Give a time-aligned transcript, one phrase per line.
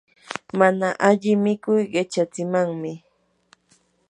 [0.59, 2.93] mana alli mikuy qichatsimanmi.